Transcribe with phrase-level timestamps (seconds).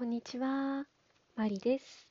[0.00, 0.86] こんにちは、
[1.36, 2.08] マリです。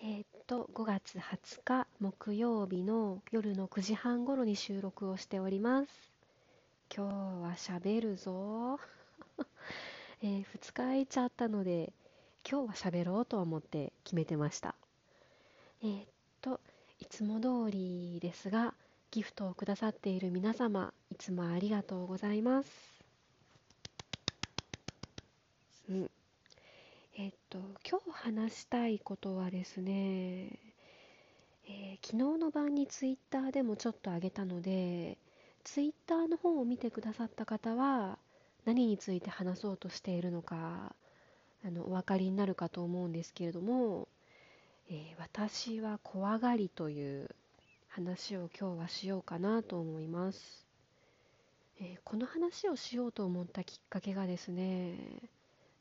[0.00, 5.88] えー、っと、5月20日木曜日の夜の9時半頃に収録をしております。
[6.96, 8.78] 今日はしゃべるぞ、
[10.22, 11.92] えー、2日空いちゃったので、
[12.48, 14.76] 今日はしゃべろうと思って決めてました。
[15.82, 16.08] えー、っ
[16.42, 16.60] と、
[17.00, 18.72] いつも通りですが、
[19.10, 22.70] ギフトをくださっている皆様、いつもありがとうございます。
[25.88, 26.10] うん
[27.18, 27.58] えっと、
[27.88, 30.58] 今日話したいことはですね、
[31.66, 35.16] えー、昨日の晩にツイッターでもちょっとあげたので、
[35.64, 38.18] ツイッターの方を見てくださった方は、
[38.66, 40.94] 何について話そうとしているのか、
[41.64, 44.08] あのお分かりになるかと思うんですけれども、
[44.90, 47.30] えー、私は怖がりという
[47.88, 50.66] 話を今日はしようかなと思います。
[51.80, 54.98] えー、この話をしようと思ったきっかけがですね、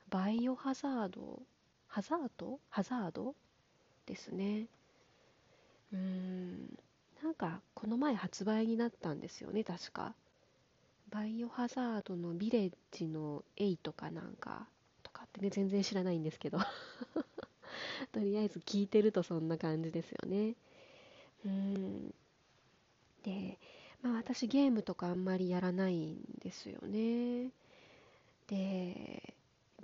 [0.09, 1.41] バイオハザード
[1.87, 3.35] ハザードハザード？
[4.05, 4.67] ですね。
[5.93, 6.77] うーん。
[7.23, 10.13] なんかこの前発売になったんですよね確か。
[11.09, 14.67] バイオハザードのビレッジの8かなんか
[15.03, 16.59] とかってね全然知らないんですけど。
[18.11, 20.55] とりあえず聞いてるとそんな感じですよね。
[21.45, 22.13] うん。
[23.23, 23.57] で
[24.01, 27.51] まあ私ゲームとかあんまりやらないんですよね。
[28.47, 29.33] で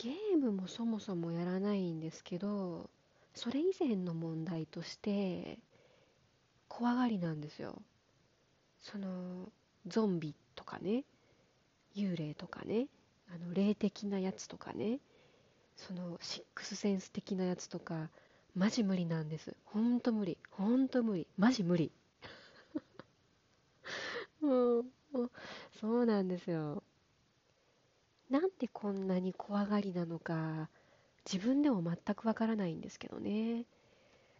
[0.01, 2.89] ゲームもそもそもやらないんですけど
[3.35, 5.59] それ以前の問題として
[6.67, 7.79] 怖がりなんですよ。
[8.81, 9.51] その
[9.85, 11.03] ゾンビとかね
[11.95, 12.87] 幽霊とかね
[13.29, 14.97] あの霊的なやつとかね
[15.75, 18.09] そのシックスセンス的なやつとか
[18.55, 19.55] マジ無理なんです。
[19.65, 20.39] ほんと無理。
[20.49, 21.27] ほんと無理。
[21.37, 21.91] マジ無理。
[24.41, 24.85] もう
[25.79, 26.81] そうなんですよ。
[28.81, 30.67] こんなに怖がりなのか
[31.31, 33.65] 自分でも全くわからないんですけどね。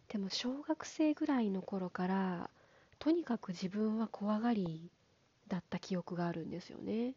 [0.08, 2.50] でも小学生ぐらいの頃から
[2.98, 4.90] とにかく自分は怖がり
[5.46, 7.14] だった記憶があるんですよね。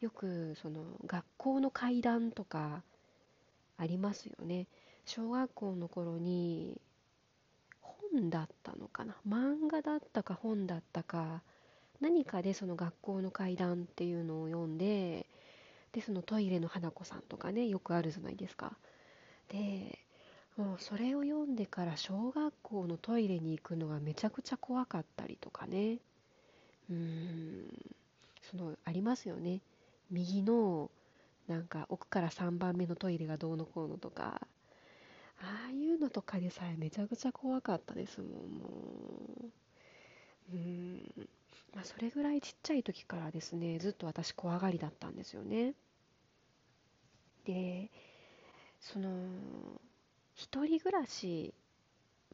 [0.00, 2.82] よくその学校の階段とか
[3.78, 4.66] ありますよね。
[5.04, 6.80] 小学校の頃に
[7.80, 9.14] 本だったのかな？
[9.28, 11.42] 漫画だったか本だったか
[12.00, 15.28] 何かでその学校の階段っていうのを読んで
[15.96, 18.76] でそのトイレの花子さんとかねよくあるじゃないですか。
[19.48, 19.98] で
[20.58, 25.96] もうそれを読んでから小学校のトイレに行くのがめちゃくちゃ怖かったりとかね。
[26.90, 27.96] うーん。
[28.42, 29.62] そのありますよね。
[30.10, 30.90] 右の
[31.48, 34.46] なんか奥から3番目のトイレがどうのこうのとか。
[35.40, 39.50] ああいうのとかでさえめちゃくちゃ怖かったですもんも
[40.52, 40.52] う。
[40.52, 41.28] うーん。
[41.74, 45.72] まあそれぐらいちっちゃい時からですねずっと私怖がりだったんですよね。
[47.46, 47.88] で
[48.80, 49.08] その
[50.34, 51.54] 一人暮らし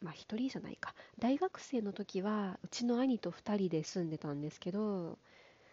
[0.00, 0.94] まあ一人じゃないか。
[1.18, 5.18] 大学生の時はうちの兄と2人で住んでたんですけど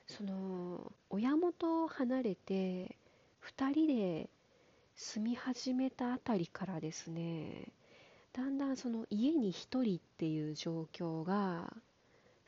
[0.07, 2.95] その親元を離れて
[3.41, 4.29] 2人で
[4.95, 7.71] 住み始めたあたりからですね
[8.33, 11.73] だんだんその家に1人っていう状況が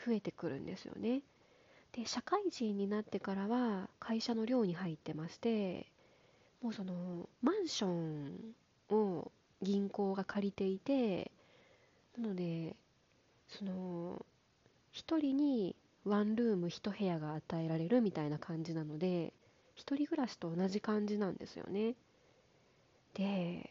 [0.05, 1.21] 増えてくるんですよね。
[1.93, 5.87] で社会人になってからは会社の寮に入ってまして
[6.61, 8.55] もうそのマンション
[8.89, 11.31] を銀行が借りていて
[12.17, 12.75] なので
[13.49, 14.25] その
[14.93, 19.33] 1人にワンルーム1部屋が与えられるみたいな感じなので
[19.77, 21.95] 1人暮らしと同じ感じなんですよね。
[23.13, 23.69] で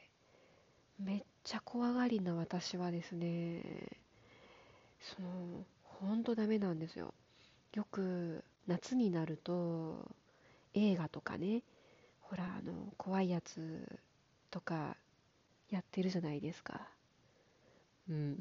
[0.98, 3.62] めっちゃ怖がりな私はですね
[5.00, 7.14] そのほんとダメなんですよ。
[7.74, 10.08] よく夏になると
[10.74, 11.62] 映画とかね
[12.30, 14.00] ほらあの怖いやつ
[14.52, 14.96] とか
[15.68, 16.80] やってるじゃないですか。
[18.08, 18.40] うん。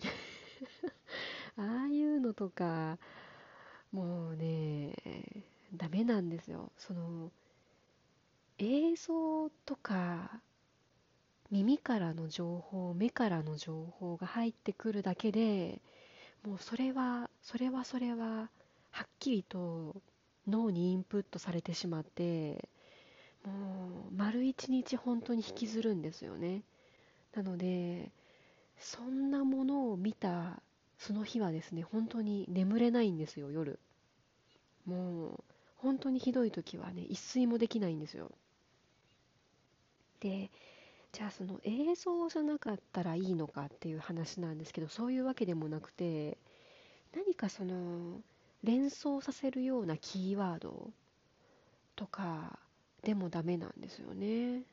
[1.57, 2.99] ああいうのとか
[3.91, 4.93] もうね
[5.73, 6.71] ダメなんですよ。
[6.77, 7.31] その
[8.59, 10.39] 映像とか
[11.49, 15.81] 耳からの情報目からの情報が入ってくるだけで
[16.45, 18.51] もうそれはそれはそれは
[18.91, 19.99] はっきりと
[20.47, 22.69] 脳にインプットされてしまって
[23.45, 26.63] もう丸一日本当に引きずるんですよね。
[27.33, 28.11] なので
[28.77, 30.61] そんなものを見た
[30.97, 33.79] その日はですね本当に眠れないんですよ夜。
[34.85, 35.43] もう
[35.77, 38.31] 本当にひどい時はね一睡もできないんですよ。
[40.19, 40.49] で
[41.11, 46.37] じゃあその映像じゃなかったらいいのかっていう話なんですけどそういうわけでもなくて
[47.15, 48.21] 何かその
[48.63, 50.91] 連想させるようなキーワード
[51.95, 52.59] とか
[53.03, 54.63] でもダメなんですよね。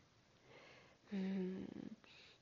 [1.12, 1.66] うん。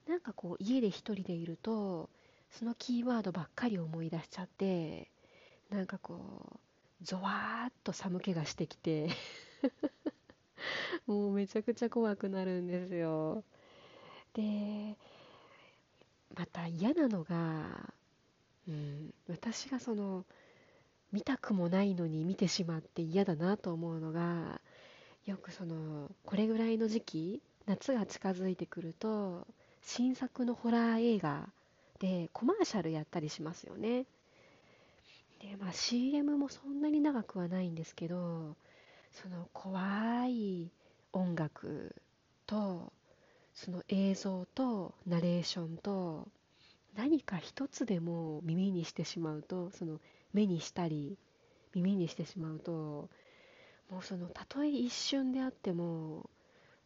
[0.08, 2.10] なんかこう家で一人でいると
[2.50, 5.08] そのキーワードばっかり思い出しちゃって
[5.70, 6.20] なんかこ
[6.52, 6.58] う
[7.02, 9.08] ゾワーッと寒気がしてきて
[11.06, 13.44] もうめちゃくちゃ怖くなるんですよ。
[14.34, 14.96] で
[16.36, 17.94] また嫌なのが、
[18.68, 20.24] うん、私がその
[21.12, 24.60] 見たくもないのに見てしまって嫌だなと思うのが
[25.26, 29.46] よくそのこれぐらいの時期夏が近づいてくると
[29.82, 31.48] 新作のホラー映画
[31.98, 34.04] でコマーシャルやったりしますよね。
[35.40, 38.56] で、まあ、CM もそんなに長くはないんですけど
[39.12, 40.70] その怖い
[41.12, 41.94] 音楽
[42.46, 42.92] と
[43.54, 46.28] その映像とナレーションと
[46.96, 50.00] 何か一つでも耳にしてしまうとその
[50.32, 51.16] 目にしたり
[51.74, 53.08] 耳にしてしまうと
[53.90, 56.28] もうそのたとえ一瞬であっても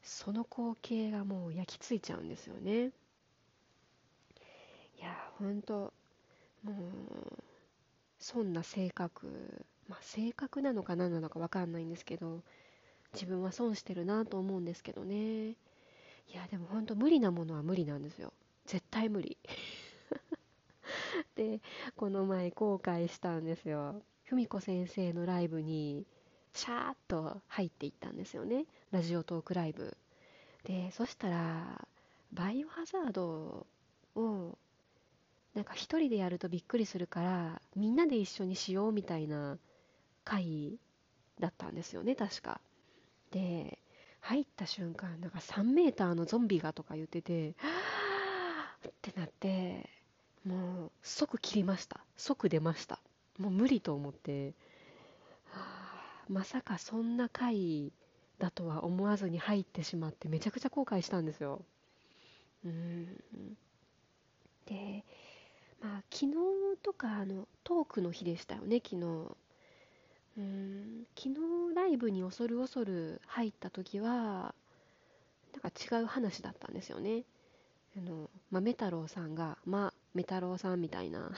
[0.03, 2.93] その光景がもう焼き付いちゃうんですよね。
[4.99, 5.93] いやほんと
[6.63, 7.43] もう
[8.19, 12.43] そんな性格まあ性格なのか何なのか分かんないんですけど
[13.15, 15.51] 自分は損してるなと思うんですけどね。
[15.51, 15.55] い
[16.35, 18.33] やでもほんと無理なものは無理なんですよ。
[18.67, 19.39] 絶対無理。
[21.37, 21.61] で
[21.97, 24.03] この前後悔したんですよ。
[24.27, 26.07] 文子先生のライブに
[26.55, 28.65] シャーッと入っていったんですよね。
[28.91, 29.97] ラジオトークライブ。
[30.65, 31.87] でそしたら
[32.33, 33.67] バイオハザード
[34.17, 34.59] を
[35.55, 39.59] なんか一人でやるとびっくりするからみんなで一緒にしようみたいな
[40.25, 40.79] 回
[41.41, 42.61] だったんですよね確か。
[43.31, 43.79] で
[44.21, 49.89] 入った瞬間なんか3メーターのゾンビがとか言っててはーってなって
[50.45, 52.01] もう即切りました。
[52.17, 52.99] 即出ました。
[53.39, 54.55] もう無理と思って。
[56.29, 57.93] まさかそんな回
[58.39, 61.63] だとは思わずに入ってしまってめちゃくちゃ後悔したんですよ。
[62.65, 63.07] うん。
[64.67, 65.05] で
[65.81, 66.33] まあ昨日
[66.83, 69.37] とかあのトークの日でしたよね昨日。
[70.39, 71.05] うん。
[71.17, 74.55] 昨日ライブに恐る恐る入った時は
[75.53, 77.25] なんか違う話だったんですよね。
[77.97, 81.33] あの豆太郎さんが「まあメ太郎さん」みたいな。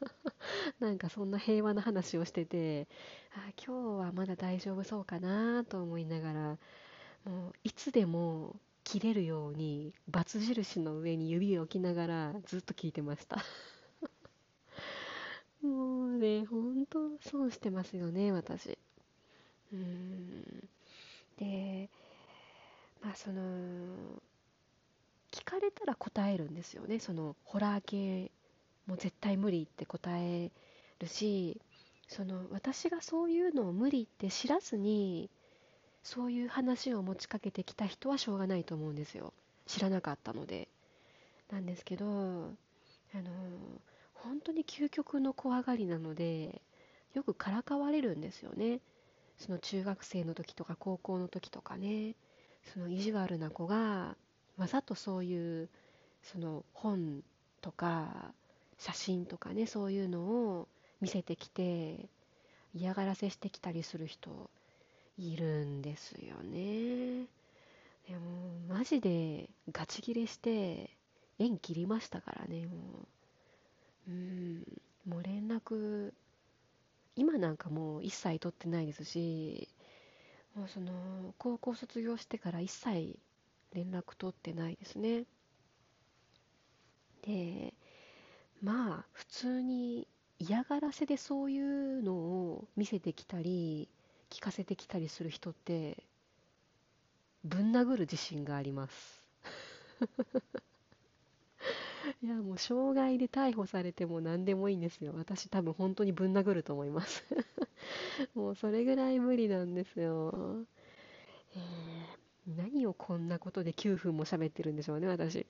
[0.80, 2.88] なんかそんな平和な話をしてて
[3.34, 6.58] あ今日はまだ大丈夫そうかなと思いながら
[7.24, 13.44] もういつでも切れるようにバツ印の上に指を置きながらずっと聞いてました。
[15.62, 18.78] もうねほんと損してますよね私。
[19.72, 20.68] うん。
[21.36, 21.90] で
[23.02, 23.42] まあその
[25.30, 28.30] 聞かれたら答えるんですよねそのホラー系
[28.88, 30.50] もう絶対無理って答え
[30.98, 31.60] るし
[32.08, 35.30] その私がそういうのを無理って知らずに
[36.02, 39.34] そういう話を持ちかけてきた人はしょうがないと思うんですよ。
[39.66, 40.68] 知らなかったので。
[41.50, 43.30] なんですけどあの
[44.14, 46.60] 本当に究極の怖がりなので
[47.14, 48.80] よくからかわれるんですよね。
[49.38, 52.14] その中学生の時とか高校の時とかね。
[52.72, 54.16] その意地悪な子が
[54.56, 55.68] わざとそういう
[56.22, 57.22] その本
[57.60, 58.32] とか
[58.78, 60.68] 写真とかねそういうのを
[61.00, 62.08] 見せてきて
[62.74, 64.50] 嫌がらせしてきたりする人
[65.18, 67.26] いるんですよね。
[68.08, 70.90] でもマジでガチギレして
[71.38, 72.72] 縁切りましたからねも
[74.06, 74.10] う。
[74.10, 74.62] うん
[75.06, 76.12] もう連絡
[77.16, 79.68] 今なんかもう一切取ってないですし
[80.54, 83.18] もうその高校卒業してから一切
[83.74, 85.24] 連絡取ってないですね。
[87.22, 87.74] で
[88.62, 90.06] まあ普通に
[90.38, 93.88] 嫌がらせでそういうのを見せてきたり
[94.30, 96.04] 聞かせてきたりする人って
[97.44, 99.24] ぶん殴る自信があります。
[102.22, 105.12] いやもう傷害で逮捕されても何でもいいんですよ。
[105.16, 107.24] 私多分本当にぶん殴ると思います。
[108.34, 110.64] もうそれぐらい無理なんですよ、
[111.54, 115.46] えー、何をこんなことで9分も喋ってるんでしょうね私。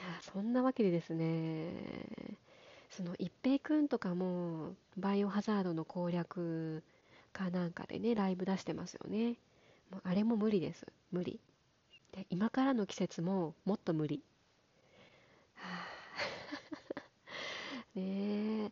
[0.00, 1.70] やそんなわけでですね
[2.90, 6.82] その一平くんとかもバイオハザードの攻略
[7.32, 9.36] かなんかでねライブ出してますよね。
[9.90, 10.86] もうあれも無理です。
[11.12, 11.40] 無理。
[12.12, 14.22] で今からの季節ももっと無理。
[15.54, 15.88] はあ
[17.94, 18.70] ねえ。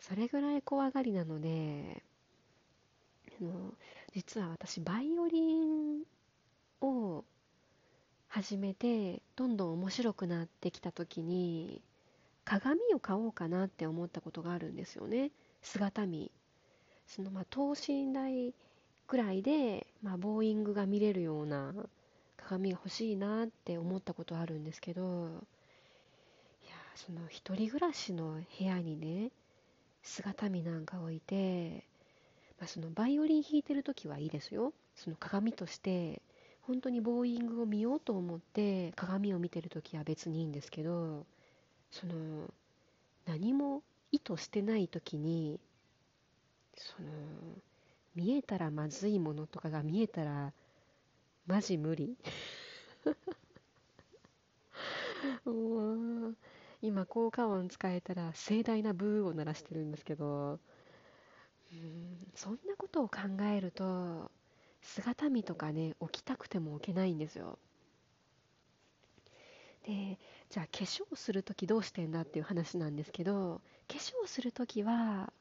[0.00, 2.02] それぐらい怖がりなので
[3.40, 3.74] あの
[4.12, 6.02] 実は私バイオリン
[6.80, 7.24] を
[8.36, 11.80] 始めてどんどん面白くなってきた時に
[12.44, 15.30] 鏡を買おうかなって思ったことがあるんですよね。
[15.62, 16.30] 姿見。
[17.06, 18.52] そのまあ等身大
[19.08, 21.72] ぐらいで、まあ、ボーイングが見れるような
[22.36, 29.30] 鏡が欲しいなって思ったことあるんですけどいやその一人暮らしの部屋にね
[30.02, 31.86] 姿見なんか置いて、
[32.60, 34.74] まあ、そのバイオリン弾いてる時はいいですよ。
[34.94, 36.20] その鏡として
[36.66, 41.24] 本当にボーイングを見ようと思って鏡を見てる時は別にいいんですけど
[41.90, 42.14] その
[43.26, 43.82] 何も
[44.12, 45.60] 意図してない時に
[46.76, 47.08] その
[48.14, 50.52] 見えたらまずいものとかが見えたら
[51.46, 52.16] マジ無理。
[55.44, 56.36] も う
[56.82, 60.58] 今効果音使えたら盛大なブーを鳴らしてるんですけど
[61.72, 64.30] うんそんなことを考えると
[64.82, 67.58] 姿見とかね起きたくても起きないんですよ。
[69.84, 70.18] で
[70.50, 75.32] じゃあ化粧するときどうしてんだっていう話なんですけど化粧するときは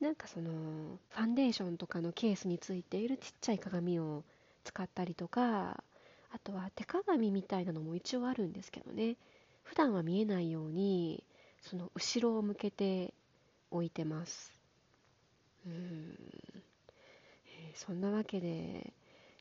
[0.00, 4.24] なんかそのファンデーションとかのケースについているちっちゃい鏡を
[4.64, 5.82] 使ったりとか
[6.32, 9.16] あとは手鏡みたいなのも一応あるんですけどね。
[9.62, 11.24] 普段は見えないように
[11.60, 13.14] その後ろを向けて
[13.70, 14.52] 置いてます。
[15.66, 16.18] うん、
[17.74, 18.92] そんなわけで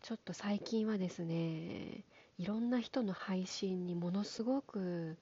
[0.02, 2.04] ちょっと最近はですね
[2.38, 5.18] いろんな人の配信にものすごく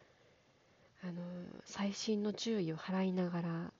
[1.03, 1.13] あの
[1.65, 3.73] 細心の注意を払いながら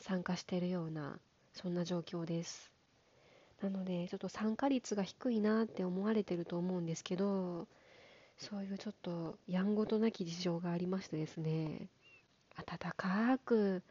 [0.00, 1.18] 参加しているような
[1.54, 2.70] そんな状況です。
[3.60, 7.66] なのでちょっと参加率が低いなって思われてると思うんですけど
[8.36, 11.88] そういうちょっとやんごとなき事情がありましてですね
[12.56, 13.82] 温かく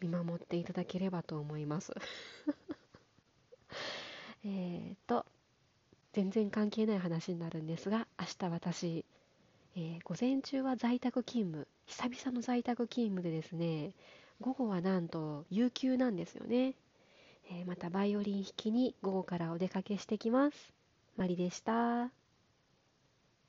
[0.00, 1.92] 見守っていただければと思います。
[4.44, 5.24] えっと
[6.12, 9.04] 全然関係ない話になるんですが明日私、
[9.76, 13.92] えー、午前中は在宅勤務久々の在宅勤務でですね
[14.40, 16.74] 午後はなんと有給なんですよね
[17.50, 20.72] えー、またバイオリン弾きに午後からお出かけしてきます。
[21.16, 22.21] マリでした。